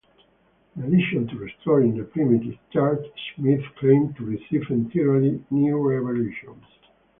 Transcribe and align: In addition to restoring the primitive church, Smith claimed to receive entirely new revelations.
In 0.75 0.81
addition 0.81 1.27
to 1.27 1.37
restoring 1.37 1.95
the 1.95 2.05
primitive 2.05 2.57
church, 2.73 3.05
Smith 3.35 3.61
claimed 3.77 4.15
to 4.15 4.23
receive 4.25 4.67
entirely 4.71 5.43
new 5.51 5.77
revelations. 5.77 6.65